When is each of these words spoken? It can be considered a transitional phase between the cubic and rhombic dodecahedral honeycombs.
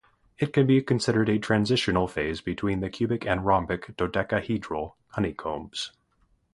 It 0.39 0.51
can 0.51 0.65
be 0.65 0.81
considered 0.81 1.29
a 1.29 1.37
transitional 1.37 2.07
phase 2.07 2.41
between 2.41 2.79
the 2.79 2.89
cubic 2.89 3.23
and 3.23 3.45
rhombic 3.45 3.95
dodecahedral 3.97 4.93
honeycombs. 5.09 5.91